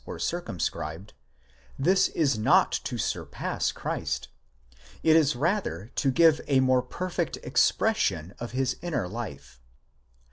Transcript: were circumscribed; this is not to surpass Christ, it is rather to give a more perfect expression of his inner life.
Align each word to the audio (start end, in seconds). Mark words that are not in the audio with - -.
were 0.03 0.17
circumscribed; 0.17 1.13
this 1.77 2.07
is 2.07 2.35
not 2.35 2.71
to 2.71 2.97
surpass 2.97 3.71
Christ, 3.71 4.29
it 5.03 5.15
is 5.15 5.35
rather 5.35 5.91
to 5.93 6.09
give 6.09 6.41
a 6.47 6.59
more 6.59 6.81
perfect 6.81 7.37
expression 7.43 8.33
of 8.39 8.49
his 8.49 8.77
inner 8.81 9.07
life. 9.07 9.61